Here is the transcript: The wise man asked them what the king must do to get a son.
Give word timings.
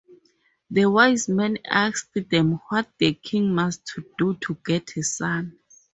The 0.71 0.85
wise 0.87 1.29
man 1.29 1.59
asked 1.63 2.15
them 2.31 2.59
what 2.69 2.89
the 2.97 3.13
king 3.13 3.53
must 3.53 3.87
do 4.17 4.33
to 4.33 4.57
get 4.65 4.97
a 4.97 5.03
son. 5.03 5.59